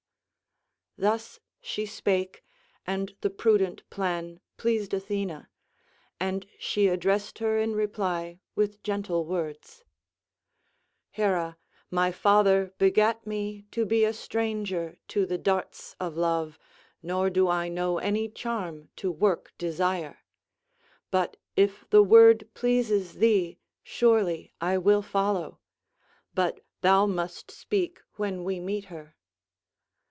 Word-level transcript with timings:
Thus 0.97 1.39
she 1.59 1.87
spake, 1.87 2.43
and 2.85 3.15
the 3.21 3.31
prudent 3.31 3.89
plan 3.89 4.39
pleased 4.57 4.93
Athena, 4.93 5.49
and 6.19 6.45
she 6.59 6.87
addressed 6.89 7.39
her 7.39 7.57
in 7.59 7.73
reply 7.75 8.39
with 8.53 8.83
gentle 8.83 9.25
words: 9.25 9.83
"Hera, 11.09 11.57
my 11.89 12.11
father 12.11 12.75
begat 12.77 13.25
me 13.25 13.65
to 13.71 13.83
be 13.83 14.05
a 14.05 14.13
stranger 14.13 14.99
to 15.07 15.25
the 15.25 15.39
darts 15.39 15.95
of 15.99 16.17
love, 16.17 16.59
nor 17.01 17.31
do 17.31 17.47
I 17.47 17.67
know 17.67 17.97
any 17.97 18.29
charm 18.29 18.89
to 18.97 19.09
work 19.11 19.53
desire. 19.57 20.19
But 21.09 21.35
if 21.55 21.89
the 21.89 22.03
word 22.03 22.47
pleases 22.53 23.13
thee, 23.15 23.57
surely 23.81 24.53
I 24.61 24.77
will 24.77 25.01
follow; 25.01 25.57
but 26.35 26.59
thou 26.81 27.07
must 27.07 27.49
speak 27.49 28.01
when 28.17 28.43
we 28.43 28.59
meet 28.59 28.85
her." 28.85 29.15